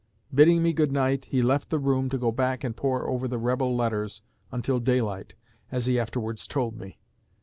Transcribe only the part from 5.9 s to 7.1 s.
afterwards told me.